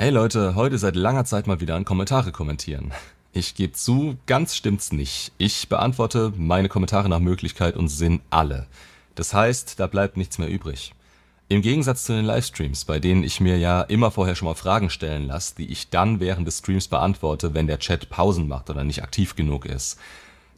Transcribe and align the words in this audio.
Hey 0.00 0.10
Leute, 0.10 0.54
heute 0.54 0.78
seit 0.78 0.94
langer 0.94 1.24
Zeit 1.24 1.48
mal 1.48 1.58
wieder 1.60 1.74
an 1.74 1.84
Kommentare 1.84 2.30
kommentieren. 2.30 2.92
Ich 3.32 3.56
gebe 3.56 3.72
zu, 3.72 4.16
ganz 4.26 4.54
stimmt's 4.54 4.92
nicht. 4.92 5.32
Ich 5.38 5.68
beantworte 5.68 6.32
meine 6.36 6.68
Kommentare 6.68 7.08
nach 7.08 7.18
Möglichkeit 7.18 7.76
und 7.76 7.88
Sinn 7.88 8.20
alle. 8.30 8.68
Das 9.16 9.34
heißt, 9.34 9.80
da 9.80 9.88
bleibt 9.88 10.16
nichts 10.16 10.38
mehr 10.38 10.48
übrig. 10.48 10.94
Im 11.48 11.62
Gegensatz 11.62 12.04
zu 12.04 12.12
den 12.12 12.26
Livestreams, 12.26 12.84
bei 12.84 13.00
denen 13.00 13.24
ich 13.24 13.40
mir 13.40 13.58
ja 13.58 13.82
immer 13.82 14.12
vorher 14.12 14.36
schon 14.36 14.46
mal 14.46 14.54
Fragen 14.54 14.88
stellen 14.88 15.26
lasse, 15.26 15.56
die 15.56 15.66
ich 15.66 15.90
dann 15.90 16.20
während 16.20 16.46
des 16.46 16.58
Streams 16.58 16.86
beantworte, 16.86 17.52
wenn 17.54 17.66
der 17.66 17.80
Chat 17.80 18.08
Pausen 18.08 18.46
macht 18.46 18.70
oder 18.70 18.84
nicht 18.84 19.02
aktiv 19.02 19.34
genug 19.34 19.66
ist. 19.66 19.98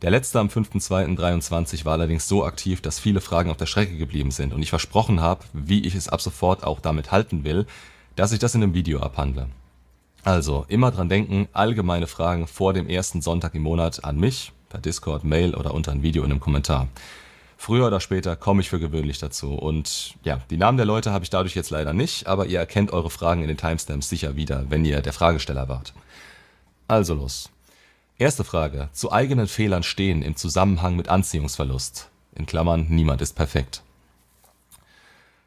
Der 0.02 0.10
letzte 0.10 0.38
am 0.38 0.48
5.2.23 0.48 1.86
war 1.86 1.94
allerdings 1.94 2.28
so 2.28 2.44
aktiv, 2.44 2.82
dass 2.82 3.00
viele 3.00 3.22
Fragen 3.22 3.48
auf 3.48 3.56
der 3.56 3.64
Strecke 3.64 3.96
geblieben 3.96 4.32
sind 4.32 4.52
und 4.52 4.60
ich 4.60 4.68
versprochen 4.68 5.22
habe, 5.22 5.46
wie 5.54 5.86
ich 5.86 5.94
es 5.94 6.10
ab 6.10 6.20
sofort 6.20 6.62
auch 6.62 6.80
damit 6.80 7.10
halten 7.10 7.42
will, 7.42 7.64
dass 8.16 8.32
ich 8.32 8.38
das 8.38 8.54
in 8.54 8.62
einem 8.62 8.74
Video 8.74 9.00
abhandle. 9.00 9.48
Also 10.22 10.66
immer 10.68 10.90
dran 10.90 11.08
denken, 11.08 11.48
allgemeine 11.52 12.06
Fragen 12.06 12.46
vor 12.46 12.72
dem 12.72 12.88
ersten 12.88 13.22
Sonntag 13.22 13.54
im 13.54 13.62
Monat 13.62 14.04
an 14.04 14.18
mich, 14.18 14.52
per 14.68 14.80
Discord, 14.80 15.24
Mail 15.24 15.54
oder 15.54 15.72
unter 15.72 15.92
ein 15.92 16.02
Video 16.02 16.22
in 16.24 16.30
einem 16.30 16.40
Kommentar. 16.40 16.88
Früher 17.56 17.86
oder 17.86 18.00
später 18.00 18.36
komme 18.36 18.62
ich 18.62 18.70
für 18.70 18.80
gewöhnlich 18.80 19.18
dazu 19.18 19.54
und 19.54 20.14
ja, 20.24 20.40
die 20.50 20.56
Namen 20.56 20.78
der 20.78 20.86
Leute 20.86 21.12
habe 21.12 21.24
ich 21.24 21.30
dadurch 21.30 21.54
jetzt 21.54 21.70
leider 21.70 21.92
nicht, 21.92 22.26
aber 22.26 22.46
ihr 22.46 22.58
erkennt 22.58 22.92
eure 22.92 23.10
Fragen 23.10 23.42
in 23.42 23.48
den 23.48 23.58
Timestamps 23.58 24.08
sicher 24.08 24.34
wieder, 24.36 24.64
wenn 24.70 24.84
ihr 24.84 25.02
der 25.02 25.12
Fragesteller 25.12 25.68
wart. 25.68 25.92
Also 26.88 27.14
los. 27.14 27.50
Erste 28.18 28.44
Frage. 28.44 28.88
Zu 28.92 29.12
eigenen 29.12 29.46
Fehlern 29.46 29.82
stehen 29.82 30.22
im 30.22 30.36
Zusammenhang 30.36 30.96
mit 30.96 31.08
Anziehungsverlust. 31.08 32.10
In 32.34 32.46
Klammern, 32.46 32.86
niemand 32.88 33.22
ist 33.22 33.34
perfekt. 33.34 33.82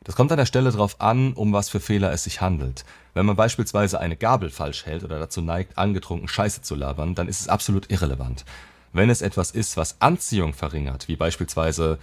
Das 0.04 0.16
kommt 0.16 0.32
an 0.32 0.38
der 0.38 0.46
Stelle 0.46 0.72
darauf 0.72 1.00
an, 1.00 1.34
um 1.34 1.54
was 1.54 1.70
für 1.70 1.80
Fehler 1.80 2.12
es 2.12 2.26
sich 2.26 2.42
handelt. 2.42 2.84
Wenn 3.14 3.26
man 3.26 3.36
beispielsweise 3.36 4.00
eine 4.00 4.18
Gabel 4.18 4.50
falsch 4.50 4.86
hält 4.86 5.04
oder 5.04 5.20
dazu 5.20 5.42
neigt, 5.42 5.78
angetrunken 5.78 6.28
Scheiße 6.28 6.62
zu 6.62 6.76
labern, 6.76 7.16
dann 7.16 7.28
ist 7.28 7.40
es 7.40 7.48
absolut 7.48 7.90
irrelevant. 7.92 8.44
Wenn 8.92 9.10
es 9.10 9.22
etwas 9.22 9.52
ist, 9.52 9.78
was 9.78 10.02
Anziehung 10.02 10.54
verringert, 10.54 11.08
wie 11.08 11.16
beispielsweise 11.16 12.00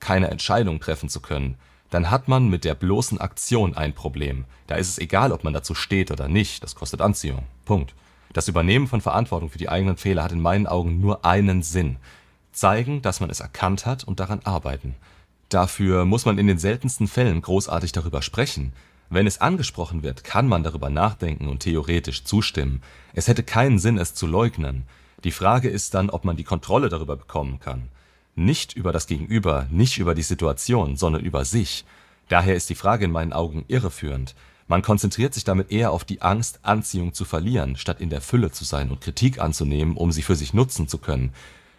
keine 0.00 0.30
Entscheidung 0.30 0.80
treffen 0.80 1.08
zu 1.08 1.20
können, 1.20 1.56
dann 1.90 2.10
hat 2.10 2.28
man 2.28 2.48
mit 2.48 2.64
der 2.64 2.74
bloßen 2.74 3.20
Aktion 3.20 3.74
ein 3.76 3.94
Problem. 3.94 4.44
Da 4.66 4.74
ist 4.74 4.88
es 4.88 4.98
egal, 4.98 5.32
ob 5.32 5.44
man 5.44 5.54
dazu 5.54 5.74
steht 5.74 6.10
oder 6.10 6.28
nicht, 6.28 6.62
das 6.62 6.74
kostet 6.74 7.00
Anziehung. 7.00 7.44
Punkt. 7.64 7.94
Das 8.32 8.48
Übernehmen 8.48 8.88
von 8.88 9.00
Verantwortung 9.00 9.48
für 9.48 9.58
die 9.58 9.70
eigenen 9.70 9.96
Fehler 9.96 10.24
hat 10.24 10.32
in 10.32 10.40
meinen 10.40 10.66
Augen 10.66 11.00
nur 11.00 11.24
einen 11.24 11.62
Sinn: 11.62 11.96
zeigen, 12.52 13.00
dass 13.00 13.20
man 13.20 13.30
es 13.30 13.40
erkannt 13.40 13.86
hat 13.86 14.04
und 14.04 14.20
daran 14.20 14.40
arbeiten. 14.44 14.96
Dafür 15.48 16.04
muss 16.04 16.26
man 16.26 16.38
in 16.38 16.46
den 16.46 16.58
seltensten 16.58 17.08
Fällen 17.08 17.40
großartig 17.40 17.92
darüber 17.92 18.22
sprechen. 18.22 18.72
Wenn 19.10 19.26
es 19.26 19.40
angesprochen 19.40 20.02
wird, 20.02 20.24
kann 20.24 20.46
man 20.46 20.62
darüber 20.62 20.90
nachdenken 20.90 21.48
und 21.48 21.60
theoretisch 21.60 22.24
zustimmen. 22.24 22.82
Es 23.14 23.28
hätte 23.28 23.42
keinen 23.42 23.78
Sinn, 23.78 23.96
es 23.96 24.14
zu 24.14 24.26
leugnen. 24.26 24.84
Die 25.24 25.30
Frage 25.30 25.68
ist 25.68 25.94
dann, 25.94 26.10
ob 26.10 26.24
man 26.24 26.36
die 26.36 26.44
Kontrolle 26.44 26.88
darüber 26.88 27.16
bekommen 27.16 27.58
kann. 27.60 27.88
Nicht 28.34 28.74
über 28.74 28.92
das 28.92 29.06
Gegenüber, 29.06 29.66
nicht 29.70 29.98
über 29.98 30.14
die 30.14 30.22
Situation, 30.22 30.96
sondern 30.96 31.24
über 31.24 31.44
sich. 31.44 31.84
Daher 32.28 32.54
ist 32.54 32.68
die 32.68 32.74
Frage 32.74 33.06
in 33.06 33.10
meinen 33.10 33.32
Augen 33.32 33.64
irreführend 33.68 34.34
man 34.68 34.82
konzentriert 34.82 35.32
sich 35.32 35.44
damit 35.44 35.72
eher 35.72 35.90
auf 35.92 36.04
die 36.04 36.20
Angst, 36.20 36.60
Anziehung 36.62 37.14
zu 37.14 37.24
verlieren, 37.24 37.76
statt 37.76 38.02
in 38.02 38.10
der 38.10 38.20
Fülle 38.20 38.50
zu 38.50 38.64
sein 38.64 38.90
und 38.90 39.00
Kritik 39.00 39.40
anzunehmen, 39.40 39.96
um 39.96 40.12
sie 40.12 40.20
für 40.20 40.36
sich 40.36 40.52
nutzen 40.52 40.88
zu 40.88 40.98
können. 40.98 41.32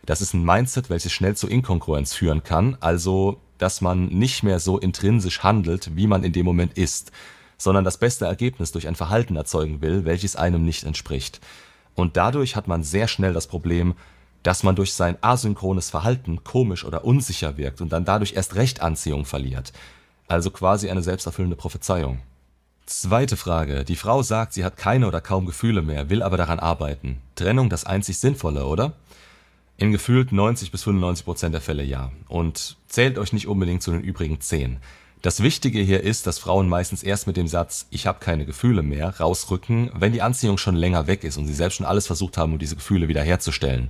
Das 0.05 0.21
ist 0.21 0.33
ein 0.33 0.43
Mindset, 0.43 0.89
welches 0.89 1.11
schnell 1.11 1.37
zu 1.37 1.47
Inkongruenz 1.47 2.15
führen 2.15 2.43
kann, 2.43 2.77
also 2.79 3.39
dass 3.59 3.81
man 3.81 4.07
nicht 4.07 4.41
mehr 4.41 4.59
so 4.59 4.79
intrinsisch 4.79 5.43
handelt, 5.43 5.95
wie 5.95 6.07
man 6.07 6.23
in 6.23 6.33
dem 6.33 6.45
Moment 6.45 6.77
ist, 6.77 7.11
sondern 7.57 7.83
das 7.83 7.97
beste 7.97 8.25
Ergebnis 8.25 8.71
durch 8.71 8.87
ein 8.87 8.95
Verhalten 8.95 9.35
erzeugen 9.35 9.81
will, 9.81 10.05
welches 10.05 10.35
einem 10.35 10.65
nicht 10.65 10.83
entspricht. 10.83 11.39
Und 11.93 12.17
dadurch 12.17 12.55
hat 12.55 12.67
man 12.67 12.83
sehr 12.83 13.07
schnell 13.07 13.33
das 13.33 13.47
Problem, 13.47 13.93
dass 14.41 14.63
man 14.63 14.75
durch 14.75 14.93
sein 14.93 15.17
asynchrones 15.21 15.89
Verhalten 15.89 16.43
komisch 16.43 16.85
oder 16.85 17.03
unsicher 17.03 17.57
wirkt 17.57 17.81
und 17.81 17.91
dann 17.91 18.05
dadurch 18.05 18.33
erst 18.33 18.55
recht 18.55 18.81
Anziehung 18.81 19.25
verliert. 19.25 19.73
Also 20.27 20.49
quasi 20.49 20.89
eine 20.89 21.01
selbsterfüllende 21.01 21.57
Prophezeiung. 21.57 22.19
Zweite 22.85 23.37
Frage. 23.37 23.83
Die 23.83 23.95
Frau 23.95 24.23
sagt, 24.23 24.53
sie 24.53 24.63
hat 24.63 24.77
keine 24.77 25.07
oder 25.07 25.21
kaum 25.21 25.45
Gefühle 25.45 25.81
mehr, 25.81 26.09
will 26.09 26.23
aber 26.23 26.37
daran 26.37 26.59
arbeiten. 26.59 27.21
Trennung 27.35 27.69
das 27.69 27.83
einzig 27.83 28.17
Sinnvolle, 28.17 28.65
oder? 28.65 28.93
In 29.79 29.93
gefühlt 29.93 30.33
90 30.33 30.71
bis 30.71 30.83
95 30.83 31.23
Prozent 31.23 31.53
der 31.53 31.61
Fälle 31.61 31.83
ja. 31.83 32.11
Und 32.27 32.75
zählt 32.89 33.17
euch 33.17 33.31
nicht 33.31 33.47
unbedingt 33.47 33.81
zu 33.81 33.91
den 33.91 34.01
übrigen 34.01 34.41
10. 34.41 34.79
Das 35.21 35.41
Wichtige 35.41 35.79
hier 35.79 36.03
ist, 36.03 36.27
dass 36.27 36.37
Frauen 36.37 36.67
meistens 36.67 37.01
erst 37.01 37.27
mit 37.27 37.37
dem 37.37 37.47
Satz 37.47 37.87
Ich 37.89 38.05
habe 38.05 38.19
keine 38.19 38.45
Gefühle 38.45 38.83
mehr 38.83 39.21
rausrücken, 39.21 39.89
wenn 39.93 40.11
die 40.11 40.21
Anziehung 40.21 40.57
schon 40.57 40.75
länger 40.75 41.07
weg 41.07 41.23
ist 41.23 41.37
und 41.37 41.47
sie 41.47 41.53
selbst 41.53 41.77
schon 41.77 41.85
alles 41.85 42.07
versucht 42.07 42.37
haben, 42.37 42.51
um 42.51 42.59
diese 42.59 42.75
Gefühle 42.75 43.07
wiederherzustellen. 43.07 43.87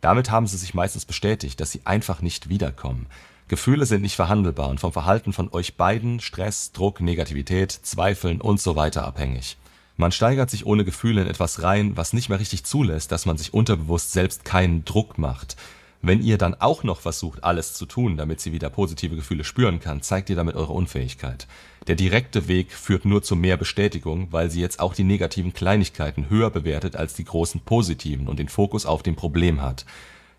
Damit 0.00 0.28
haben 0.32 0.48
sie 0.48 0.56
sich 0.56 0.74
meistens 0.74 1.04
bestätigt, 1.04 1.60
dass 1.60 1.70
sie 1.70 1.82
einfach 1.84 2.20
nicht 2.20 2.48
wiederkommen. 2.48 3.06
Gefühle 3.46 3.86
sind 3.86 4.02
nicht 4.02 4.16
verhandelbar 4.16 4.68
und 4.68 4.80
vom 4.80 4.92
Verhalten 4.92 5.32
von 5.32 5.52
euch 5.52 5.76
beiden 5.76 6.18
Stress, 6.18 6.72
Druck, 6.72 7.00
Negativität, 7.00 7.70
Zweifeln 7.70 8.40
und 8.40 8.60
so 8.60 8.74
weiter 8.74 9.04
abhängig. 9.04 9.56
Man 10.00 10.12
steigert 10.12 10.48
sich 10.48 10.64
ohne 10.64 10.84
Gefühle 10.84 11.22
in 11.22 11.26
etwas 11.26 11.64
rein, 11.64 11.96
was 11.96 12.12
nicht 12.12 12.28
mehr 12.28 12.38
richtig 12.38 12.62
zulässt, 12.62 13.10
dass 13.10 13.26
man 13.26 13.36
sich 13.36 13.52
unterbewusst 13.52 14.12
selbst 14.12 14.44
keinen 14.44 14.84
Druck 14.84 15.18
macht. 15.18 15.56
Wenn 16.02 16.22
ihr 16.22 16.38
dann 16.38 16.54
auch 16.54 16.84
noch 16.84 17.00
versucht, 17.00 17.42
alles 17.42 17.74
zu 17.74 17.84
tun, 17.84 18.16
damit 18.16 18.40
sie 18.40 18.52
wieder 18.52 18.70
positive 18.70 19.16
Gefühle 19.16 19.42
spüren 19.42 19.80
kann, 19.80 20.00
zeigt 20.00 20.30
ihr 20.30 20.36
damit 20.36 20.54
eure 20.54 20.72
Unfähigkeit. 20.72 21.48
Der 21.88 21.96
direkte 21.96 22.46
Weg 22.46 22.70
führt 22.70 23.06
nur 23.06 23.24
zu 23.24 23.34
mehr 23.34 23.56
Bestätigung, 23.56 24.28
weil 24.30 24.52
sie 24.52 24.60
jetzt 24.60 24.78
auch 24.78 24.94
die 24.94 25.02
negativen 25.02 25.52
Kleinigkeiten 25.52 26.30
höher 26.30 26.50
bewertet 26.50 26.94
als 26.94 27.14
die 27.14 27.24
großen 27.24 27.62
positiven 27.62 28.28
und 28.28 28.38
den 28.38 28.48
Fokus 28.48 28.86
auf 28.86 29.02
dem 29.02 29.16
Problem 29.16 29.62
hat. 29.62 29.84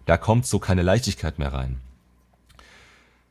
Da 0.06 0.16
kommt 0.16 0.46
so 0.46 0.59
keine 0.59 0.84
Leichtigkeit 0.84 1.38
mehr 1.38 1.52
rein. 1.52 1.81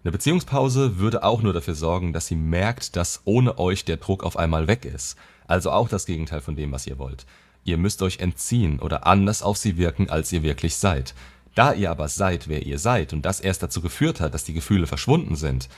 Eine 0.04 0.12
Beziehungspause 0.12 0.98
würde 0.98 1.25
auch 1.25 1.42
nur 1.42 1.53
dafür 1.53 1.75
sorgen, 1.75 2.12
dass 2.12 2.26
sie 2.26 2.36
merkt, 2.36 2.97
dass 2.97 3.20
ohne 3.25 3.59
euch 3.59 3.84
der 3.84 3.97
Druck 3.97 4.22
auf 4.22 4.36
einmal 4.36 4.69
weg 4.69 4.84
ist. 4.84 5.16
Also 5.47 5.70
auch 5.70 5.88
das 5.88 6.06
Gegenteil 6.06 6.41
von 6.41 6.56
dem, 6.56 6.70
was 6.72 6.86
ihr 6.86 6.98
wollt. 6.98 7.26
Ihr 7.64 7.78
müsst 7.78 8.00
euch 8.03 8.20
entziehen 8.20 8.78
oder 8.78 9.06
anders 9.06 9.42
auf 9.42 9.56
sie 9.56 9.76
wirken, 9.76 10.08
als 10.08 10.32
ihr 10.32 10.42
wirklich 10.42 10.76
seid. 10.76 11.14
Da 11.54 11.72
ihr 11.72 11.91
aber 11.91 12.08
seid, 12.08 12.48
wer 12.48 12.64
ihr 12.64 12.78
seid 12.78 13.12
und 13.12 13.22
das 13.22 13.41
erst 13.41 13.62
dazu 13.62 13.81
geführt 13.81 14.20
hat, 14.20 14.32
dass 14.34 14.44
die 14.44 14.54
Gefühle 14.54 14.87
verschwunden 14.87 15.34
sind, 15.34 15.69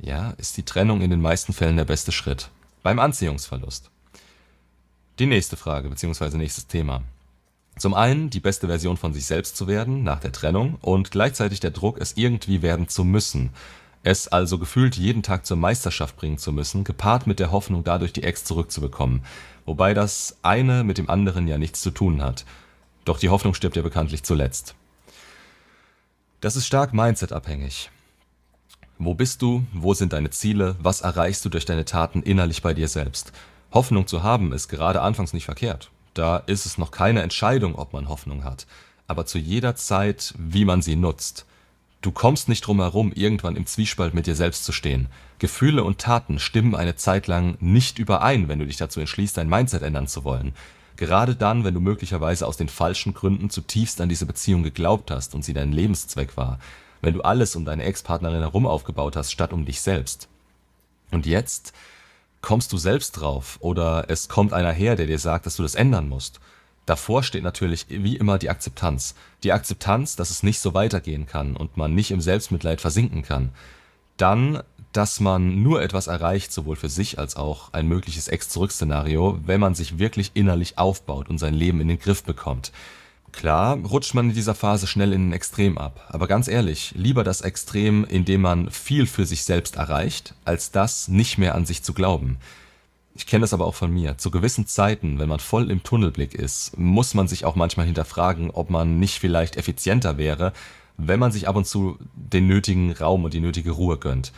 ja, 0.00 0.32
ist 0.32 0.56
die 0.56 0.64
Trennung 0.64 1.00
in 1.00 1.10
den 1.10 1.20
meisten 1.20 1.52
Fällen 1.52 1.76
der 1.76 1.84
beste 1.84 2.10
Schritt. 2.10 2.50
Beim 2.82 2.98
Anziehungsverlust. 2.98 3.90
Die 5.20 5.26
nächste 5.26 5.56
Frage 5.56 5.88
bzw. 5.88 6.36
nächstes 6.36 6.66
Thema. 6.66 7.02
Zum 7.78 7.94
einen 7.94 8.30
die 8.30 8.40
beste 8.40 8.66
Version 8.66 8.96
von 8.96 9.12
sich 9.12 9.26
selbst 9.26 9.56
zu 9.56 9.66
werden 9.66 10.04
nach 10.04 10.20
der 10.20 10.32
Trennung 10.32 10.76
und 10.82 11.10
gleichzeitig 11.10 11.60
der 11.60 11.70
Druck, 11.70 11.98
es 12.00 12.16
irgendwie 12.16 12.62
werden 12.62 12.88
zu 12.88 13.02
müssen, 13.02 13.50
es 14.02 14.28
also 14.28 14.58
gefühlt 14.58 14.96
jeden 14.96 15.22
Tag 15.22 15.46
zur 15.46 15.56
Meisterschaft 15.56 16.16
bringen 16.16 16.38
zu 16.38 16.52
müssen, 16.52 16.84
gepaart 16.84 17.26
mit 17.26 17.38
der 17.38 17.50
Hoffnung, 17.50 17.84
dadurch 17.84 18.12
die 18.12 18.24
Ex 18.24 18.44
zurückzubekommen, 18.44 19.24
wobei 19.64 19.94
das 19.94 20.36
eine 20.42 20.84
mit 20.84 20.98
dem 20.98 21.08
anderen 21.08 21.46
ja 21.46 21.56
nichts 21.56 21.80
zu 21.80 21.90
tun 21.90 22.22
hat. 22.22 22.44
Doch 23.04 23.18
die 23.18 23.28
Hoffnung 23.28 23.54
stirbt 23.54 23.76
ja 23.76 23.82
bekanntlich 23.82 24.22
zuletzt. 24.22 24.74
Das 26.40 26.56
ist 26.56 26.66
stark 26.66 26.92
Mindset-abhängig. 26.92 27.90
Wo 28.98 29.14
bist 29.14 29.42
du? 29.42 29.64
Wo 29.72 29.94
sind 29.94 30.12
deine 30.12 30.30
Ziele? 30.30 30.76
Was 30.80 31.00
erreichst 31.00 31.44
du 31.44 31.48
durch 31.48 31.64
deine 31.64 31.84
Taten 31.84 32.22
innerlich 32.22 32.62
bei 32.62 32.74
dir 32.74 32.88
selbst? 32.88 33.32
Hoffnung 33.72 34.06
zu 34.06 34.22
haben 34.22 34.52
ist 34.52 34.68
gerade 34.68 35.00
anfangs 35.00 35.32
nicht 35.32 35.44
verkehrt. 35.44 35.90
Da 36.14 36.38
ist 36.38 36.66
es 36.66 36.78
noch 36.78 36.90
keine 36.90 37.22
Entscheidung, 37.22 37.74
ob 37.74 37.92
man 37.92 38.08
Hoffnung 38.08 38.44
hat, 38.44 38.66
aber 39.06 39.26
zu 39.26 39.38
jeder 39.38 39.76
Zeit, 39.76 40.34
wie 40.36 40.64
man 40.64 40.82
sie 40.82 40.96
nutzt. 40.96 41.46
Du 42.02 42.10
kommst 42.10 42.48
nicht 42.48 42.66
drum 42.66 42.80
herum, 42.80 43.12
irgendwann 43.14 43.56
im 43.56 43.64
Zwiespalt 43.64 44.12
mit 44.12 44.26
dir 44.26 44.34
selbst 44.34 44.64
zu 44.64 44.72
stehen. 44.72 45.06
Gefühle 45.38 45.84
und 45.84 45.98
Taten 45.98 46.38
stimmen 46.40 46.74
eine 46.74 46.96
Zeit 46.96 47.28
lang 47.28 47.56
nicht 47.60 47.98
überein, 47.98 48.48
wenn 48.48 48.58
du 48.58 48.66
dich 48.66 48.76
dazu 48.76 48.98
entschließt, 49.00 49.36
dein 49.36 49.48
Mindset 49.48 49.82
ändern 49.82 50.08
zu 50.08 50.24
wollen. 50.24 50.52
Gerade 50.96 51.36
dann, 51.36 51.64
wenn 51.64 51.74
du 51.74 51.80
möglicherweise 51.80 52.46
aus 52.46 52.56
den 52.56 52.68
falschen 52.68 53.14
Gründen 53.14 53.50
zutiefst 53.50 54.00
an 54.00 54.08
diese 54.08 54.26
Beziehung 54.26 54.62
geglaubt 54.62 55.10
hast 55.10 55.34
und 55.34 55.44
sie 55.44 55.54
dein 55.54 55.72
Lebenszweck 55.72 56.36
war. 56.36 56.58
Wenn 57.00 57.14
du 57.14 57.22
alles 57.22 57.56
um 57.56 57.64
deine 57.64 57.84
Ex-Partnerin 57.84 58.40
herum 58.40 58.66
aufgebaut 58.66 59.16
hast, 59.16 59.32
statt 59.32 59.52
um 59.52 59.64
dich 59.64 59.80
selbst. 59.80 60.28
Und 61.10 61.26
jetzt 61.26 61.72
kommst 62.42 62.72
du 62.72 62.76
selbst 62.76 63.12
drauf 63.12 63.56
oder 63.60 64.06
es 64.08 64.28
kommt 64.28 64.52
einer 64.52 64.72
her, 64.72 64.96
der 64.96 65.06
dir 65.06 65.18
sagt, 65.18 65.46
dass 65.46 65.56
du 65.56 65.62
das 65.62 65.74
ändern 65.74 66.08
musst. 66.08 66.40
Davor 66.84 67.22
steht 67.22 67.44
natürlich 67.44 67.86
wie 67.88 68.16
immer 68.16 68.38
die 68.38 68.50
Akzeptanz. 68.50 69.14
Die 69.44 69.52
Akzeptanz, 69.52 70.16
dass 70.16 70.30
es 70.30 70.42
nicht 70.42 70.58
so 70.58 70.74
weitergehen 70.74 71.26
kann 71.26 71.56
und 71.56 71.76
man 71.76 71.94
nicht 71.94 72.10
im 72.10 72.20
Selbstmitleid 72.20 72.80
versinken 72.80 73.22
kann. 73.22 73.50
Dann, 74.16 74.62
dass 74.92 75.20
man 75.20 75.62
nur 75.62 75.80
etwas 75.80 76.08
erreicht, 76.08 76.52
sowohl 76.52 76.76
für 76.76 76.88
sich 76.88 77.18
als 77.18 77.36
auch 77.36 77.72
ein 77.72 77.86
mögliches 77.86 78.28
Ex-Zurück-Szenario, 78.28 79.38
wenn 79.46 79.60
man 79.60 79.74
sich 79.74 79.98
wirklich 79.98 80.32
innerlich 80.34 80.76
aufbaut 80.76 81.30
und 81.30 81.38
sein 81.38 81.54
Leben 81.54 81.80
in 81.80 81.88
den 81.88 82.00
Griff 82.00 82.24
bekommt. 82.24 82.72
Klar 83.32 83.78
rutscht 83.78 84.14
man 84.14 84.28
in 84.28 84.34
dieser 84.34 84.54
Phase 84.54 84.86
schnell 84.86 85.12
in 85.12 85.30
ein 85.30 85.32
Extrem 85.32 85.78
ab, 85.78 86.06
aber 86.08 86.28
ganz 86.28 86.48
ehrlich, 86.48 86.92
lieber 86.94 87.24
das 87.24 87.40
Extrem, 87.40 88.04
in 88.04 88.24
dem 88.24 88.42
man 88.42 88.70
viel 88.70 89.06
für 89.06 89.24
sich 89.24 89.44
selbst 89.44 89.76
erreicht, 89.76 90.34
als 90.44 90.70
das, 90.70 91.08
nicht 91.08 91.38
mehr 91.38 91.54
an 91.54 91.64
sich 91.64 91.82
zu 91.82 91.94
glauben. 91.94 92.38
Ich 93.14 93.26
kenne 93.26 93.40
das 93.40 93.52
aber 93.52 93.66
auch 93.66 93.74
von 93.74 93.92
mir. 93.92 94.16
Zu 94.18 94.30
gewissen 94.30 94.66
Zeiten, 94.66 95.18
wenn 95.18 95.28
man 95.28 95.40
voll 95.40 95.70
im 95.70 95.82
Tunnelblick 95.82 96.34
ist, 96.34 96.78
muss 96.78 97.14
man 97.14 97.26
sich 97.26 97.44
auch 97.44 97.56
manchmal 97.56 97.86
hinterfragen, 97.86 98.50
ob 98.50 98.70
man 98.70 98.98
nicht 98.98 99.18
vielleicht 99.18 99.56
effizienter 99.56 100.18
wäre, 100.18 100.52
wenn 100.96 101.18
man 101.18 101.32
sich 101.32 101.48
ab 101.48 101.56
und 101.56 101.66
zu 101.66 101.98
den 102.14 102.46
nötigen 102.46 102.92
Raum 102.92 103.24
und 103.24 103.34
die 103.34 103.40
nötige 103.40 103.72
Ruhe 103.72 103.98
gönnt. 103.98 104.32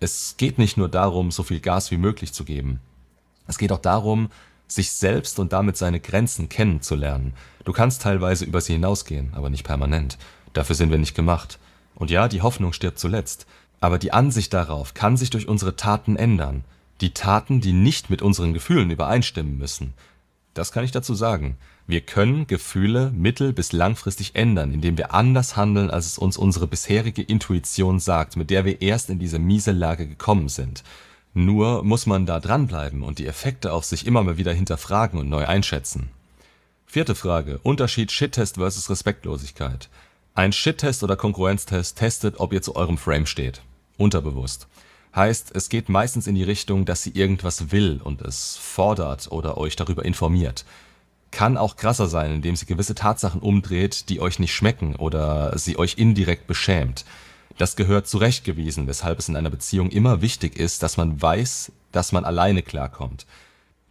Es 0.00 0.36
geht 0.36 0.58
nicht 0.58 0.76
nur 0.76 0.88
darum, 0.88 1.30
so 1.30 1.42
viel 1.42 1.60
Gas 1.60 1.90
wie 1.90 1.96
möglich 1.96 2.32
zu 2.32 2.44
geben. 2.44 2.80
Es 3.46 3.58
geht 3.58 3.72
auch 3.72 3.78
darum, 3.78 4.30
sich 4.66 4.92
selbst 4.92 5.38
und 5.38 5.52
damit 5.52 5.76
seine 5.76 6.00
Grenzen 6.00 6.48
kennenzulernen. 6.48 7.34
Du 7.64 7.72
kannst 7.72 8.02
teilweise 8.02 8.44
über 8.44 8.60
sie 8.60 8.74
hinausgehen, 8.74 9.32
aber 9.34 9.50
nicht 9.50 9.64
permanent. 9.64 10.18
Dafür 10.52 10.76
sind 10.76 10.90
wir 10.90 10.98
nicht 10.98 11.14
gemacht. 11.14 11.58
Und 11.94 12.10
ja, 12.10 12.28
die 12.28 12.42
Hoffnung 12.42 12.72
stirbt 12.72 12.98
zuletzt. 12.98 13.46
Aber 13.80 13.98
die 13.98 14.12
Ansicht 14.12 14.54
darauf 14.54 14.94
kann 14.94 15.16
sich 15.16 15.30
durch 15.30 15.48
unsere 15.48 15.76
Taten 15.76 16.16
ändern. 16.16 16.64
Die 17.00 17.12
Taten, 17.12 17.60
die 17.60 17.72
nicht 17.72 18.08
mit 18.08 18.22
unseren 18.22 18.54
Gefühlen 18.54 18.90
übereinstimmen 18.90 19.58
müssen. 19.58 19.94
Das 20.54 20.72
kann 20.72 20.84
ich 20.84 20.92
dazu 20.92 21.14
sagen. 21.14 21.56
Wir 21.86 22.00
können 22.00 22.46
Gefühle 22.46 23.10
mittel- 23.10 23.52
bis 23.52 23.72
langfristig 23.72 24.36
ändern, 24.36 24.72
indem 24.72 24.96
wir 24.96 25.12
anders 25.12 25.56
handeln, 25.56 25.90
als 25.90 26.06
es 26.06 26.16
uns 26.16 26.36
unsere 26.38 26.66
bisherige 26.66 27.22
Intuition 27.22 28.00
sagt, 28.00 28.36
mit 28.36 28.50
der 28.50 28.64
wir 28.64 28.80
erst 28.80 29.10
in 29.10 29.18
diese 29.18 29.38
miese 29.38 29.72
Lage 29.72 30.06
gekommen 30.08 30.48
sind. 30.48 30.82
Nur 31.34 31.82
muss 31.82 32.06
man 32.06 32.26
da 32.26 32.38
dranbleiben 32.38 33.02
und 33.02 33.18
die 33.18 33.26
Effekte 33.26 33.72
auf 33.72 33.84
sich 33.84 34.06
immer 34.06 34.22
mal 34.22 34.38
wieder 34.38 34.52
hinterfragen 34.52 35.18
und 35.18 35.28
neu 35.28 35.44
einschätzen. 35.46 36.10
Vierte 36.86 37.16
Frage. 37.16 37.58
Unterschied 37.64 38.12
Shittest 38.12 38.54
versus 38.54 38.88
Respektlosigkeit. 38.88 39.88
Ein 40.34 40.52
Shittest 40.52 41.02
oder 41.02 41.16
Konkurrenztest 41.16 41.98
testet, 41.98 42.38
ob 42.38 42.52
ihr 42.52 42.62
zu 42.62 42.76
eurem 42.76 42.98
Frame 42.98 43.26
steht. 43.26 43.62
Unterbewusst. 43.98 44.68
Heißt, 45.14 45.50
es 45.54 45.68
geht 45.68 45.88
meistens 45.88 46.28
in 46.28 46.36
die 46.36 46.44
Richtung, 46.44 46.84
dass 46.84 47.02
sie 47.02 47.10
irgendwas 47.10 47.72
will 47.72 48.00
und 48.02 48.22
es 48.22 48.56
fordert 48.56 49.30
oder 49.32 49.58
euch 49.58 49.74
darüber 49.74 50.04
informiert. 50.04 50.64
Kann 51.32 51.56
auch 51.56 51.74
krasser 51.74 52.06
sein, 52.06 52.32
indem 52.32 52.54
sie 52.54 52.66
gewisse 52.66 52.94
Tatsachen 52.94 53.40
umdreht, 53.40 54.08
die 54.08 54.20
euch 54.20 54.38
nicht 54.38 54.54
schmecken 54.54 54.94
oder 54.94 55.58
sie 55.58 55.78
euch 55.78 55.98
indirekt 55.98 56.46
beschämt. 56.46 57.04
Das 57.56 57.76
gehört 57.76 58.08
zurechtgewiesen, 58.08 58.86
weshalb 58.86 59.18
es 59.18 59.28
in 59.28 59.36
einer 59.36 59.50
Beziehung 59.50 59.90
immer 59.90 60.22
wichtig 60.22 60.58
ist, 60.58 60.82
dass 60.82 60.96
man 60.96 61.20
weiß, 61.20 61.72
dass 61.92 62.12
man 62.12 62.24
alleine 62.24 62.62
klarkommt. 62.62 63.26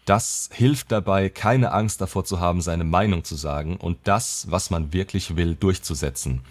Das 0.06 0.50
hilft 0.52 0.92
dabei, 0.92 1.30
keine 1.30 1.72
Angst 1.72 2.02
davor 2.02 2.26
zu 2.26 2.42
haben, 2.42 2.62
seine 2.62 2.84
Meinung 2.84 3.24
zu 3.24 3.36
sagen 3.36 3.78
und 3.78 3.98
das, 4.04 4.48
was 4.50 4.70
man 4.70 4.92
wirklich 4.92 5.38
will, 5.38 5.56
durchzusetzen. 5.56 6.42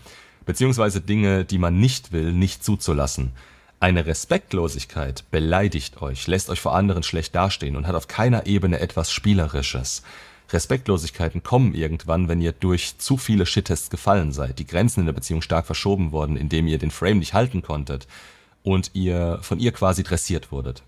Beziehungsweise 0.46 1.02
Dinge, 1.02 1.44
die 1.44 1.58
man 1.58 1.78
nicht 1.78 2.12
will, 2.12 2.32
nicht 2.32 2.64
zuzulassen. 2.64 3.32
Eine 3.78 4.06
Respektlosigkeit 4.06 5.24
beleidigt 5.30 6.00
euch, 6.00 6.26
lässt 6.26 6.48
euch 6.48 6.60
vor 6.60 6.74
anderen 6.74 7.02
schlecht 7.02 7.34
dastehen 7.34 7.76
und 7.76 7.86
hat 7.86 7.94
auf 7.94 8.08
keiner 8.08 8.46
Ebene 8.46 8.80
etwas 8.80 9.12
Spielerisches. 9.12 10.02
Respektlosigkeiten 10.52 11.42
kommen 11.42 11.74
irgendwann, 11.74 12.28
wenn 12.28 12.40
ihr 12.40 12.52
durch 12.52 12.98
zu 12.98 13.16
viele 13.16 13.46
Shittests 13.46 13.90
gefallen 13.90 14.32
seid, 14.32 14.58
die 14.58 14.66
Grenzen 14.66 15.00
in 15.00 15.06
der 15.06 15.12
Beziehung 15.12 15.42
stark 15.42 15.66
verschoben 15.66 16.12
wurden, 16.12 16.36
indem 16.36 16.66
ihr 16.66 16.78
den 16.78 16.90
Frame 16.90 17.18
nicht 17.18 17.34
halten 17.34 17.62
konntet 17.62 18.06
und 18.62 18.90
ihr 18.94 19.38
von 19.42 19.58
ihr 19.58 19.72
quasi 19.72 20.02
dressiert 20.02 20.52
wurdet. 20.52 20.82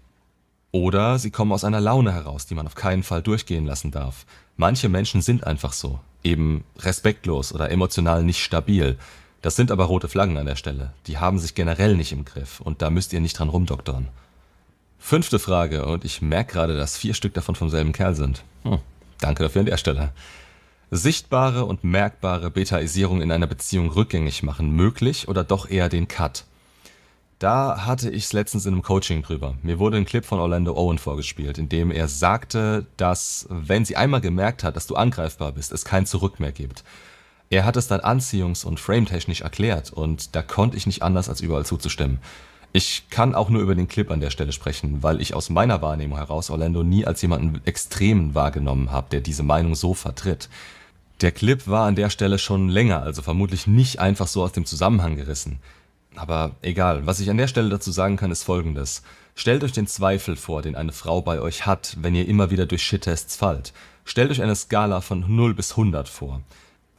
Oder 0.70 1.19
sie 1.19 1.31
kommen 1.31 1.52
aus 1.52 1.64
einer 1.64 1.81
Laune 1.81 2.12
heraus, 2.12 2.46
die 2.46 2.55
man 2.55 2.66
auf 2.66 2.75
keinen 2.75 3.05
Fall 3.05 3.22
durchgehen 3.22 3.64
lassen 3.64 3.93
darf. 3.93 4.26
Manche 4.56 4.88
Menschen 4.88 5.22
sind 5.22 5.46
einfach 5.46 5.72
so, 5.72 6.00
eben 6.22 6.64
respektlos 6.78 7.55
oder 7.55 7.70
emotional 7.70 8.25
nicht 8.25 8.43
stabil. 8.43 8.99
Das 9.40 9.56
sind 9.56 9.70
aber 9.70 9.84
rote 9.84 10.08
Flaggen 10.08 10.37
an 10.37 10.46
der 10.46 10.56
Stelle. 10.56 10.93
Die 11.06 11.19
haben 11.19 11.38
sich 11.38 11.55
generell 11.55 11.96
nicht 11.96 12.12
im 12.12 12.25
Griff 12.25 12.60
und 12.60 12.82
da 12.82 12.90
müsst 12.90 13.12
ihr 13.12 13.20
nicht 13.20 13.38
dran 13.38 13.50
rumdoktern. 13.50 14.08
Fünfte 14.99 15.38
Frage, 15.38 15.84
und 15.84 16.05
ich 16.05 16.22
merke 16.22 16.55
gerade, 16.55 16.76
dass 16.78 16.96
vier 16.96 17.12
Stück 17.12 17.34
davon 17.34 17.55
vom 17.55 17.69
selben 17.69 17.93
Kerl 17.93 18.14
sind. 18.14 18.43
Hm. 18.62 18.78
Danke 19.24 19.42
dafür 19.42 19.60
an 19.60 19.66
der 19.66 19.78
Stelle. 19.78 20.12
Sichtbare 20.90 21.64
und 21.64 21.82
merkbare 21.82 22.50
Betaisierung 22.50 23.22
in 23.22 23.32
einer 23.32 23.46
Beziehung 23.46 23.88
rückgängig 23.88 24.42
machen, 24.42 24.72
möglich 24.72 25.28
oder 25.28 25.44
doch 25.44 25.70
eher 25.70 25.88
den 25.88 26.08
Cut? 26.08 26.44
Da 27.38 27.86
hatte 27.86 28.10
ich 28.10 28.24
es 28.24 28.34
letztens 28.34 28.66
in 28.66 28.74
einem 28.74 28.82
Coaching 28.82 29.22
drüber. 29.22 29.54
Mir 29.62 29.78
wurde 29.78 29.96
ein 29.96 30.04
Clip 30.04 30.26
von 30.26 30.40
Orlando 30.40 30.76
Owen 30.76 30.98
vorgespielt, 30.98 31.56
in 31.56 31.70
dem 31.70 31.90
er 31.90 32.06
sagte, 32.06 32.84
dass, 32.98 33.46
wenn 33.48 33.86
sie 33.86 33.96
einmal 33.96 34.20
gemerkt 34.20 34.62
hat, 34.62 34.76
dass 34.76 34.86
du 34.86 34.94
angreifbar 34.94 35.52
bist, 35.52 35.72
es 35.72 35.86
kein 35.86 36.04
Zurück 36.04 36.38
mehr 36.38 36.52
gibt. 36.52 36.84
Er 37.48 37.64
hat 37.64 37.78
es 37.78 37.88
dann 37.88 38.00
anziehungs- 38.00 38.66
und 38.66 38.78
frametechnisch 38.78 39.40
erklärt 39.40 39.90
und 39.90 40.36
da 40.36 40.42
konnte 40.42 40.76
ich 40.76 40.84
nicht 40.86 41.02
anders, 41.02 41.30
als 41.30 41.40
überall 41.40 41.64
zuzustimmen. 41.64 42.18
Ich 42.76 43.04
kann 43.08 43.36
auch 43.36 43.50
nur 43.50 43.62
über 43.62 43.76
den 43.76 43.86
Clip 43.86 44.10
an 44.10 44.18
der 44.18 44.30
Stelle 44.30 44.50
sprechen, 44.50 45.04
weil 45.04 45.20
ich 45.20 45.32
aus 45.32 45.48
meiner 45.48 45.80
Wahrnehmung 45.80 46.18
heraus 46.18 46.50
Orlando 46.50 46.82
nie 46.82 47.06
als 47.06 47.22
jemanden 47.22 47.64
Extremen 47.64 48.34
wahrgenommen 48.34 48.90
habe, 48.90 49.06
der 49.12 49.20
diese 49.20 49.44
Meinung 49.44 49.76
so 49.76 49.94
vertritt. 49.94 50.48
Der 51.20 51.30
Clip 51.30 51.68
war 51.68 51.86
an 51.86 51.94
der 51.94 52.10
Stelle 52.10 52.36
schon 52.36 52.68
länger, 52.68 53.00
also 53.00 53.22
vermutlich 53.22 53.68
nicht 53.68 54.00
einfach 54.00 54.26
so 54.26 54.42
aus 54.42 54.50
dem 54.50 54.66
Zusammenhang 54.66 55.14
gerissen. 55.14 55.60
Aber 56.16 56.56
egal, 56.62 57.06
was 57.06 57.20
ich 57.20 57.30
an 57.30 57.36
der 57.36 57.46
Stelle 57.46 57.68
dazu 57.68 57.92
sagen 57.92 58.16
kann, 58.16 58.32
ist 58.32 58.42
folgendes. 58.42 59.04
Stellt 59.36 59.62
euch 59.62 59.70
den 59.72 59.86
Zweifel 59.86 60.34
vor, 60.34 60.60
den 60.60 60.74
eine 60.74 60.90
Frau 60.90 61.22
bei 61.22 61.40
euch 61.40 61.66
hat, 61.66 61.96
wenn 62.00 62.16
ihr 62.16 62.26
immer 62.26 62.50
wieder 62.50 62.66
durch 62.66 62.82
Shit-Tests 62.82 63.36
fallt. 63.36 63.72
Stellt 64.04 64.32
euch 64.32 64.42
eine 64.42 64.56
Skala 64.56 65.00
von 65.00 65.24
0 65.28 65.54
bis 65.54 65.70
100 65.70 66.08
vor. 66.08 66.40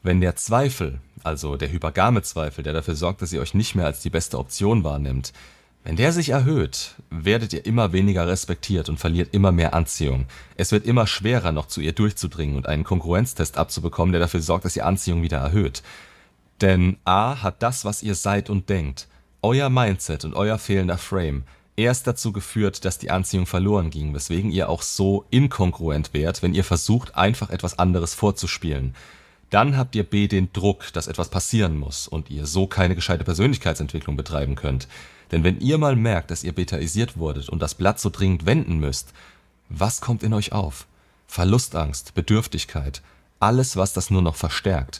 Wenn 0.04 0.22
der 0.22 0.38
Zweifel, 0.38 1.00
also 1.24 1.58
der 1.58 1.70
hypergame 1.70 2.22
Zweifel, 2.22 2.64
der 2.64 2.72
dafür 2.72 2.96
sorgt, 2.96 3.22
dass 3.22 3.34
ihr 3.34 3.42
euch 3.42 3.54
nicht 3.54 3.76
mehr 3.76 3.88
als 3.88 4.00
die 4.00 4.10
beste 4.10 4.40
Option 4.40 4.86
wahrnimmt, 4.86 5.34
wenn 5.86 5.98
der 5.98 6.12
sich 6.12 6.30
erhöht, 6.30 6.96
werdet 7.12 7.54
ihr 7.54 7.64
immer 7.68 7.94
weniger 7.94 8.28
respektiert 8.28 8.90
und 8.90 9.00
verliert 9.00 9.36
immer 9.36 9.52
mehr 9.52 9.76
Anziehung. 9.76 10.26
Es 10.58 10.72
wird 10.72 10.84
immer 10.84 11.06
schwerer, 11.06 11.52
noch 11.52 11.68
zu 11.68 11.80
ihr 11.80 11.94
durchzudringen 11.94 12.56
und 12.56 12.68
einen 12.68 12.84
Konkurrenztest 12.84 13.60
abzubekommen, 13.60 14.12
der 14.12 14.20
dafür 14.20 14.42
sorgt, 14.42 14.66
dass 14.66 14.76
ihr 14.76 14.88
Anziehung 14.88 15.22
wieder 15.22 15.38
erhöht. 15.38 15.84
Denn 16.60 16.98
A 17.06 17.44
hat 17.44 17.62
das, 17.62 17.86
was 17.86 18.02
ihr 18.02 18.16
seid 18.16 18.50
und 18.50 18.68
denkt, 18.68 19.08
euer 19.44 19.70
Mindset 19.70 20.26
und 20.26 20.34
euer 20.34 20.58
fehlender 20.58 20.98
Frame, 20.98 21.44
erst 21.76 22.08
dazu 22.08 22.34
geführt, 22.34 22.84
dass 22.84 22.98
die 22.98 23.12
Anziehung 23.12 23.46
verloren 23.46 23.92
ging, 23.92 24.16
weswegen 24.16 24.50
ihr 24.50 24.70
auch 24.70 24.82
so 24.82 25.26
inkongruent 25.30 26.16
wärt, 26.16 26.42
wenn 26.42 26.56
ihr 26.56 26.64
versucht, 26.64 27.16
einfach 27.16 27.52
etwas 27.52 27.78
anderes 27.78 28.16
vorzuspielen. 28.16 28.96
Dann 29.56 29.78
habt 29.78 29.96
ihr 29.96 30.04
B 30.04 30.28
den 30.28 30.52
Druck, 30.52 30.92
dass 30.92 31.08
etwas 31.08 31.30
passieren 31.30 31.78
muss 31.78 32.10
und 32.10 32.30
ihr 32.30 32.46
so 32.46 32.68
keine 32.68 32.94
gescheite 32.94 33.24
Persönlichkeitsentwicklung 33.24 34.18
betreiben 34.18 34.56
könnt. 34.56 34.90
Denn 35.32 35.46
wenn 35.46 35.62
ihr 35.62 35.78
mal 35.78 35.96
merkt, 35.96 36.30
dass 36.30 36.44
ihr 36.44 36.52
betaisiert 36.52 37.16
wurdet 37.16 37.48
und 37.48 37.62
das 37.62 37.74
Blatt 37.74 37.98
so 37.98 38.10
dringend 38.10 38.46
wenden 38.46 38.80
müsst, 38.80 39.14
was 39.70 40.02
kommt 40.02 40.24
in 40.24 40.34
euch 40.34 40.52
auf? 40.52 40.88
Verlustangst, 41.28 42.14
Bedürftigkeit, 42.16 43.02
alles, 43.40 43.78
was 43.78 43.94
das 43.94 44.10
nur 44.10 44.22
noch 44.22 44.36
verstärkt. 44.36 45.00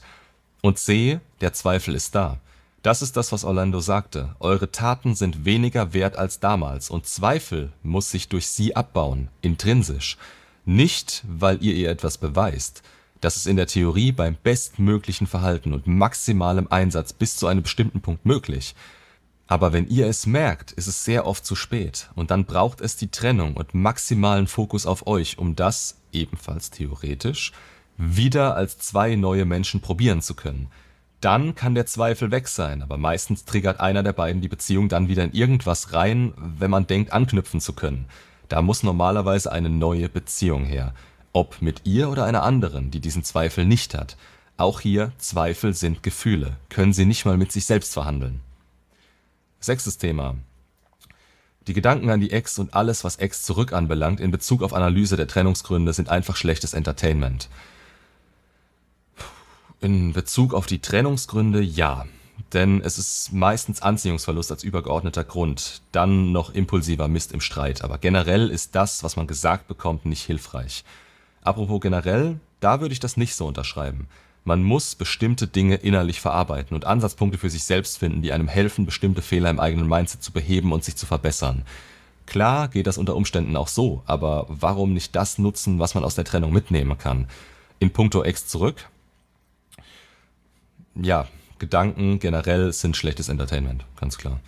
Und 0.62 0.80
sehe, 0.80 1.20
der 1.42 1.52
Zweifel 1.52 1.94
ist 1.94 2.16
da. 2.16 2.40
Das 2.82 3.02
ist 3.02 3.18
das, 3.18 3.34
was 3.34 3.44
Orlando 3.44 3.82
sagte. 3.82 4.38
Eure 4.40 4.72
Taten 4.72 5.16
sind 5.16 5.44
weniger 5.44 5.94
wert 5.94 6.16
als 6.16 6.40
damals 6.40 6.90
und 6.90 7.06
Zweifel 7.06 7.74
muss 7.84 8.10
sich 8.10 8.30
durch 8.30 8.48
sie 8.48 8.74
abbauen, 8.74 9.28
intrinsisch. 9.42 10.16
Nicht, 10.64 11.26
weil 11.28 11.62
ihr 11.62 11.76
ihr 11.76 11.90
etwas 11.90 12.18
beweist. 12.18 12.84
Das 13.26 13.38
ist 13.38 13.48
in 13.48 13.56
der 13.56 13.66
Theorie 13.66 14.12
beim 14.12 14.38
bestmöglichen 14.44 15.26
Verhalten 15.26 15.74
und 15.74 15.88
maximalem 15.88 16.68
Einsatz 16.70 17.12
bis 17.12 17.38
zu 17.38 17.48
einem 17.48 17.64
bestimmten 17.64 18.00
Punkt 18.00 18.24
möglich. 18.24 18.76
Aber 19.48 19.74
wenn 19.74 19.88
ihr 19.88 20.06
es 20.06 20.28
merkt, 20.28 20.74
ist 20.74 20.86
es 20.86 21.06
sehr 21.06 21.26
oft 21.26 21.44
zu 21.44 21.56
spät 21.56 22.12
und 22.14 22.30
dann 22.30 22.46
braucht 22.46 22.82
es 22.82 22.98
die 22.98 23.10
Trennung 23.10 23.58
und 23.58 23.74
maximalen 23.74 24.46
Fokus 24.46 24.86
auf 24.86 25.08
euch, 25.08 25.40
um 25.40 25.56
das, 25.56 25.98
ebenfalls 26.12 26.70
theoretisch, 26.70 27.52
wieder 27.98 28.56
als 28.56 28.78
zwei 28.78 29.16
neue 29.16 29.46
Menschen 29.46 29.82
probieren 29.82 30.22
zu 30.22 30.36
können. 30.36 30.68
Dann 31.20 31.56
kann 31.56 31.74
der 31.74 31.88
Zweifel 31.88 32.30
weg 32.30 32.48
sein, 32.48 32.84
aber 32.84 32.98
meistens 32.98 33.44
triggert 33.44 33.80
einer 33.80 34.04
der 34.04 34.14
beiden 34.14 34.44
die 34.44 34.50
Beziehung 34.50 34.88
dann 34.88 35.08
wieder 35.08 35.24
in 35.24 35.34
irgendwas 35.34 35.94
rein, 35.94 36.32
wenn 36.38 36.70
man 36.70 36.86
denkt, 36.86 37.12
anknüpfen 37.12 37.60
zu 37.60 37.74
können. 37.74 38.06
Da 38.50 38.62
muss 38.62 38.84
normalerweise 38.84 39.52
eine 39.52 39.72
neue 39.72 40.10
Beziehung 40.10 40.66
her. 40.66 40.94
Ob 41.36 41.62
mit 41.62 41.82
ihr 41.84 42.10
oder 42.10 42.24
einer 42.24 42.44
anderen, 42.44 42.92
die 42.92 43.02
diesen 43.02 43.26
Zweifel 43.26 43.66
nicht 43.66 43.94
hat. 43.94 44.16
Auch 44.56 44.80
hier, 44.80 45.12
Zweifel 45.18 45.74
sind 45.74 46.02
Gefühle, 46.02 46.56
können 46.70 46.94
sie 46.94 47.06
nicht 47.06 47.26
mal 47.26 47.36
mit 47.36 47.52
sich 47.52 47.66
selbst 47.66 47.92
verhandeln. 47.92 48.40
Sechstes 49.60 49.98
Thema. 49.98 50.38
Die 51.68 51.74
Gedanken 51.74 52.10
an 52.10 52.22
die 52.22 52.32
Ex 52.32 52.58
und 52.58 52.74
alles, 52.74 53.04
was 53.04 53.18
Ex 53.18 53.44
zurück 53.44 53.74
anbelangt, 53.74 54.22
in 54.22 54.32
Bezug 54.32 54.64
auf 54.64 54.74
Analyse 54.74 55.18
der 55.18 55.28
Trennungsgründe, 55.28 55.92
sind 55.92 56.08
einfach 56.08 56.38
schlechtes 56.38 56.74
Entertainment. 56.74 57.50
In 59.82 60.14
Bezug 60.14 60.54
auf 60.54 60.68
die 60.68 60.80
Trennungsgründe 60.80 61.60
ja. 61.62 62.06
Denn 62.54 62.80
es 62.80 62.98
ist 62.98 63.34
meistens 63.34 63.82
Anziehungsverlust 63.82 64.52
als 64.52 64.64
übergeordneter 64.64 65.26
Grund, 65.26 65.82
dann 65.92 66.32
noch 66.32 66.54
impulsiver 66.54 67.10
Mist 67.10 67.34
im 67.34 67.42
Streit. 67.42 67.84
Aber 67.84 67.98
generell 67.98 68.50
ist 68.50 68.74
das, 68.74 69.04
was 69.04 69.18
man 69.18 69.28
gesagt 69.28 69.68
bekommt, 69.68 70.06
nicht 70.06 70.24
hilfreich. 70.24 70.86
Apropos 71.46 71.80
generell, 71.80 72.40
da 72.60 72.82
würde 72.82 72.94
ich 72.94 73.00
das 73.00 73.18
nicht 73.18 73.36
so 73.36 73.46
unterschreiben. 73.46 74.08
Man 74.46 74.64
muss 74.64 74.96
bestimmte 74.96 75.46
Dinge 75.48 75.76
innerlich 75.76 76.20
verarbeiten 76.20 76.76
und 76.76 76.86
Ansatzpunkte 76.86 77.38
für 77.38 77.52
sich 77.52 77.64
selbst 77.64 78.00
finden, 78.00 78.24
die 78.24 78.32
einem 78.32 78.48
helfen, 78.48 78.86
bestimmte 78.86 79.22
Fehler 79.22 79.52
im 79.52 79.60
eigenen 79.60 79.88
Mindset 79.88 80.24
zu 80.24 80.32
beheben 80.32 80.74
und 80.74 80.84
sich 80.84 80.96
zu 80.96 81.06
verbessern. 81.06 81.64
Klar 82.26 82.68
geht 82.68 82.88
das 82.88 82.98
unter 82.98 83.16
Umständen 83.16 83.56
auch 83.56 83.68
so, 83.68 84.02
aber 84.08 84.48
warum 84.50 84.94
nicht 84.94 85.16
das 85.16 85.38
nutzen, 85.38 85.78
was 85.78 85.94
man 85.94 86.04
aus 86.04 86.16
der 86.16 86.26
Trennung 86.26 86.52
mitnehmen 86.52 86.98
kann? 86.98 87.28
In 87.78 87.92
puncto 87.92 88.24
Ex 88.24 88.48
zurück? 88.48 88.90
Ja, 90.96 91.28
Gedanken 91.60 92.18
generell 92.18 92.74
sind 92.74 92.98
schlechtes 92.98 93.30
Entertainment, 93.30 93.86
ganz 94.00 94.18
klar. 94.18 94.40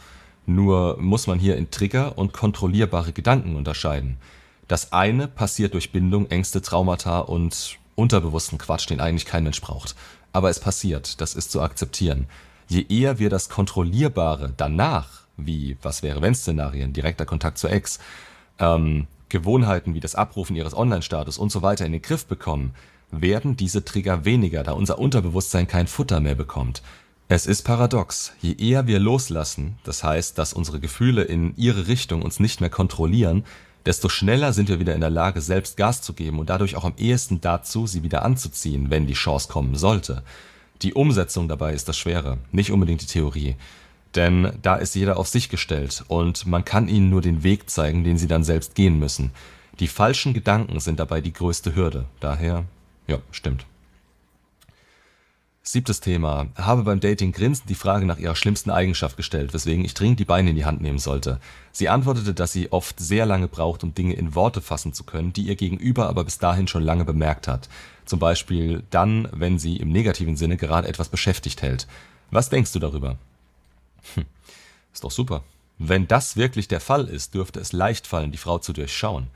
Nur 0.48 0.98
muss 1.00 1.27
man 1.27 1.38
hier 1.38 1.58
in 1.58 1.70
Trigger 1.70 2.18
und 2.18 2.34
kontrollierbare 2.34 3.13
Gedanken 3.13 3.56
unterscheiden. 3.56 4.18
Das 4.67 4.91
eine 4.91 5.27
passiert 5.27 5.74
durch 5.74 5.91
Bindung, 5.91 6.29
Ängste, 6.29 6.62
Traumata 6.62 7.19
und 7.19 7.77
unterbewussten 7.95 8.57
Quatsch, 8.57 8.89
den 8.89 9.00
eigentlich 9.00 9.25
kein 9.25 9.43
Mensch 9.43 9.62
braucht. 9.62 9.95
Aber 10.33 10.50
es 10.50 10.59
passiert, 10.59 11.21
das 11.21 11.33
ist 11.33 11.51
zu 11.51 11.62
akzeptieren. 11.62 12.27
Je 12.67 12.86
eher 12.89 13.17
wir 13.17 13.29
das 13.29 13.50
Kontrollierbare 13.50 14.53
danach, 14.55 15.21
wie 15.38 15.77
was 15.81 16.03
wäre 16.03 16.21
wenn 16.21 16.36
Szenarien, 16.36 16.93
direkter 16.93 17.25
Kontakt 17.25 17.57
zur 17.57 17.71
Ex, 17.71 18.00
ähm, 18.59 19.07
Gewohnheiten 19.29 19.93
wie 19.93 20.00
das 20.00 20.15
Abrufen 20.15 20.55
ihres 20.55 20.75
Online-Status 20.75 21.38
und 21.38 21.51
so 21.51 21.62
weiter 21.62 21.86
in 21.86 21.91
den 21.91 22.01
Griff 22.01 22.25
bekommen, 22.25 22.74
werden 23.12 23.55
diese 23.55 23.86
Trigger 23.86 24.25
weniger, 24.25 24.63
da 24.63 24.74
unser 24.74 25.00
Unterbewusstsein 25.00 25.67
kein 25.67 25.88
Futter 25.88 26.19
mehr 26.19 26.36
bekommt. 26.36 26.81
Es 27.29 27.45
ist 27.45 27.63
paradox, 27.63 28.33
je 28.41 28.53
eher 28.53 28.88
wir 28.88 29.00
loslassen, 29.00 29.79
das 29.83 30.03
heißt, 30.03 30.38
dass 30.38 30.53
unsere 30.53 30.79
Gefühle 30.79 31.24
in 31.24 31.55
ihre 31.57 31.88
Richtung 31.88 32.21
uns 32.21 32.39
nicht 32.39 32.62
mehr 32.62 32.69
kontrollieren, 32.69 33.43
desto 33.88 34.10
schneller 34.10 34.51
sind 34.51 34.67
wir 34.67 34.82
wieder 34.82 34.94
in 34.94 35.01
der 35.01 35.10
Lage, 35.10 35.39
selbst 35.39 35.77
Gas 35.77 36.01
zu 36.01 36.13
geben 36.13 36.39
und 36.39 36.50
dadurch 36.50 36.75
auch 36.75 36.84
am 36.84 36.94
ehesten 36.98 37.39
dazu, 37.39 37.88
sie 37.88 38.03
wieder 38.03 38.24
anzuziehen, 38.25 38.89
wenn 38.89 39.08
die 39.08 39.13
Chance 39.13 39.48
kommen 39.48 39.75
sollte. 39.75 40.24
Die 40.82 40.94
Umsetzung 40.94 41.48
dabei 41.48 41.74
ist 41.74 41.88
das 41.88 41.98
Schwere, 41.98 42.38
nicht 42.51 42.72
unbedingt 42.72 43.01
die 43.01 43.08
Theorie. 43.08 43.56
Denn 44.13 44.51
da 44.62 44.75
ist 44.75 44.94
jeder 44.96 45.17
auf 45.17 45.27
sich 45.27 45.48
gestellt 45.48 46.03
und 46.10 46.46
man 46.46 46.65
kann 46.65 46.89
ihnen 46.89 47.10
nur 47.10 47.22
den 47.22 47.44
Weg 47.44 47.70
zeigen, 47.70 48.03
den 48.03 48.17
sie 48.17 48.27
dann 48.27 48.44
selbst 48.44 48.75
gehen 48.75 49.00
müssen. 49.00 49.32
Die 49.79 49.88
falschen 49.88 50.34
Gedanken 50.34 50.79
sind 50.82 51.00
dabei 51.00 51.22
die 51.22 51.34
größte 51.34 51.74
Hürde. 51.74 52.06
Daher, 52.20 52.65
ja, 53.08 53.20
stimmt. 53.32 53.65
Siebtes 55.69 56.00
Thema. 56.00 56.47
Habe 56.55 56.83
beim 56.83 57.01
Dating 57.01 57.33
grinsend 57.33 57.69
die 57.69 57.75
Frage 57.75 58.05
nach 58.05 58.19
ihrer 58.19 58.38
schlimmsten 58.38 58.69
Eigenschaft 58.69 59.17
gestellt, 59.17 59.53
weswegen 59.53 59.83
ich 59.83 59.93
dringend 59.93 60.17
die 60.17 60.24
Beine 60.24 60.51
in 60.51 60.55
die 60.55 60.63
Hand 60.63 60.79
nehmen 60.79 60.97
sollte. 60.97 61.41
Sie 61.74 61.89
antwortete, 61.89 62.33
dass 62.33 62.53
sie 62.53 62.71
oft 62.71 63.01
sehr 63.01 63.25
lange 63.25 63.50
braucht, 63.50 63.83
um 63.83 63.93
Dinge 63.93 64.13
in 64.13 64.33
Worte 64.33 64.62
fassen 64.62 64.93
zu 64.93 65.03
können, 65.03 65.33
die 65.33 65.41
ihr 65.41 65.57
Gegenüber 65.57 66.07
aber 66.07 66.24
bis 66.24 66.38
dahin 66.38 66.69
schon 66.69 66.83
lange 66.83 67.03
bemerkt 67.03 67.50
hat. 67.50 67.67
Zum 68.05 68.17
Beispiel 68.17 68.83
dann, 68.91 69.27
wenn 69.33 69.59
sie 69.59 69.75
im 69.75 69.89
negativen 69.89 70.38
Sinne 70.38 70.55
gerade 70.55 70.88
etwas 70.88 71.09
beschäftigt 71.09 71.62
hält. 71.62 71.86
Was 72.31 72.50
denkst 72.50 72.71
du 72.71 72.79
darüber? 72.79 73.17
Hm, 74.15 74.24
ist 74.93 75.03
doch 75.03 75.12
super. 75.12 75.43
Wenn 75.79 76.07
das 76.07 76.38
wirklich 76.38 76.69
der 76.69 76.79
Fall 76.79 77.09
ist, 77.09 77.33
dürfte 77.33 77.59
es 77.59 77.74
leicht 77.74 78.07
fallen, 78.07 78.31
die 78.31 78.38
Frau 78.38 78.57
zu 78.57 78.71
durchschauen. 78.71 79.27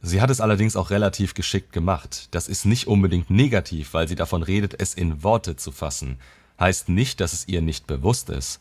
Sie 0.00 0.20
hat 0.20 0.30
es 0.30 0.40
allerdings 0.40 0.76
auch 0.76 0.90
relativ 0.90 1.34
geschickt 1.34 1.72
gemacht. 1.72 2.28
Das 2.30 2.48
ist 2.48 2.64
nicht 2.64 2.86
unbedingt 2.86 3.30
negativ, 3.30 3.94
weil 3.94 4.06
sie 4.06 4.14
davon 4.14 4.42
redet, 4.42 4.80
es 4.80 4.94
in 4.94 5.22
Worte 5.22 5.56
zu 5.56 5.72
fassen. 5.72 6.18
Heißt 6.60 6.88
nicht, 6.88 7.20
dass 7.20 7.32
es 7.32 7.48
ihr 7.48 7.62
nicht 7.62 7.86
bewusst 7.86 8.30
ist. 8.30 8.60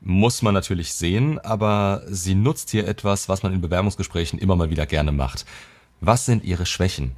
Muss 0.00 0.42
man 0.42 0.54
natürlich 0.54 0.94
sehen, 0.94 1.38
aber 1.40 2.02
sie 2.08 2.34
nutzt 2.34 2.70
hier 2.70 2.86
etwas, 2.86 3.28
was 3.28 3.42
man 3.42 3.52
in 3.52 3.60
Bewerbungsgesprächen 3.60 4.38
immer 4.38 4.56
mal 4.56 4.70
wieder 4.70 4.86
gerne 4.86 5.12
macht. 5.12 5.44
Was 6.00 6.24
sind 6.24 6.44
ihre 6.44 6.66
Schwächen? 6.66 7.16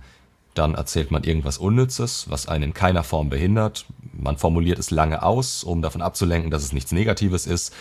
Dann 0.54 0.74
erzählt 0.74 1.10
man 1.10 1.22
irgendwas 1.22 1.58
Unnützes, 1.58 2.28
was 2.28 2.48
einen 2.48 2.64
in 2.64 2.74
keiner 2.74 3.04
Form 3.04 3.28
behindert. 3.28 3.86
Man 4.12 4.36
formuliert 4.36 4.78
es 4.78 4.90
lange 4.90 5.22
aus, 5.22 5.62
um 5.62 5.80
davon 5.82 6.02
abzulenken, 6.02 6.50
dass 6.50 6.64
es 6.64 6.72
nichts 6.72 6.90
Negatives 6.90 7.46
ist. 7.46 7.72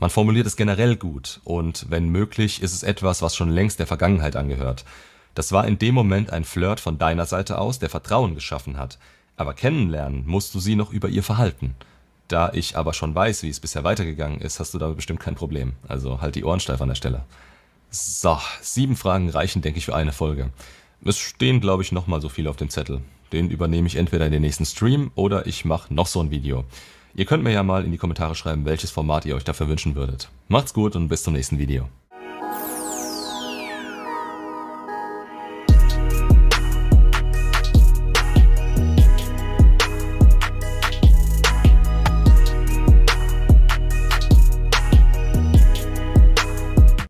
Man 0.00 0.10
formuliert 0.10 0.46
es 0.46 0.56
generell 0.56 0.96
gut 0.96 1.40
und 1.44 1.86
wenn 1.88 2.08
möglich 2.08 2.62
ist 2.62 2.74
es 2.74 2.82
etwas, 2.82 3.22
was 3.22 3.36
schon 3.36 3.50
längst 3.50 3.78
der 3.78 3.86
Vergangenheit 3.86 4.36
angehört. 4.36 4.84
Das 5.36 5.52
war 5.52 5.68
in 5.68 5.78
dem 5.78 5.94
Moment 5.94 6.32
ein 6.32 6.44
Flirt 6.44 6.80
von 6.80 6.96
deiner 6.96 7.26
Seite 7.26 7.58
aus, 7.58 7.78
der 7.78 7.90
Vertrauen 7.90 8.34
geschaffen 8.34 8.78
hat. 8.78 8.98
Aber 9.36 9.52
kennenlernen 9.52 10.24
musst 10.26 10.54
du 10.54 10.60
sie 10.60 10.76
noch 10.76 10.90
über 10.90 11.10
ihr 11.10 11.22
Verhalten. 11.22 11.74
Da 12.26 12.50
ich 12.54 12.74
aber 12.74 12.94
schon 12.94 13.14
weiß, 13.14 13.42
wie 13.42 13.50
es 13.50 13.60
bisher 13.60 13.84
weitergegangen 13.84 14.40
ist, 14.40 14.60
hast 14.60 14.72
du 14.72 14.78
da 14.78 14.88
bestimmt 14.88 15.20
kein 15.20 15.34
Problem. 15.34 15.74
Also 15.86 16.22
halt 16.22 16.36
die 16.36 16.44
Ohren 16.44 16.58
steif 16.58 16.80
an 16.80 16.88
der 16.88 16.94
Stelle. 16.94 17.22
So, 17.90 18.38
sieben 18.62 18.96
Fragen 18.96 19.28
reichen, 19.28 19.60
denke 19.60 19.78
ich, 19.78 19.84
für 19.84 19.94
eine 19.94 20.12
Folge. 20.12 20.48
Es 21.04 21.18
stehen, 21.18 21.60
glaube 21.60 21.82
ich, 21.82 21.92
nochmal 21.92 22.22
so 22.22 22.30
viele 22.30 22.48
auf 22.48 22.56
dem 22.56 22.70
Zettel. 22.70 23.02
Den 23.30 23.50
übernehme 23.50 23.88
ich 23.88 23.96
entweder 23.96 24.24
in 24.24 24.32
den 24.32 24.42
nächsten 24.42 24.64
Stream 24.64 25.10
oder 25.16 25.46
ich 25.46 25.66
mache 25.66 25.92
noch 25.92 26.06
so 26.06 26.20
ein 26.20 26.30
Video. 26.30 26.64
Ihr 27.14 27.26
könnt 27.26 27.44
mir 27.44 27.52
ja 27.52 27.62
mal 27.62 27.84
in 27.84 27.92
die 27.92 27.98
Kommentare 27.98 28.34
schreiben, 28.34 28.64
welches 28.64 28.90
Format 28.90 29.26
ihr 29.26 29.36
euch 29.36 29.44
dafür 29.44 29.68
wünschen 29.68 29.96
würdet. 29.96 30.30
Macht's 30.48 30.72
gut 30.72 30.96
und 30.96 31.08
bis 31.08 31.24
zum 31.24 31.34
nächsten 31.34 31.58
Video. 31.58 31.90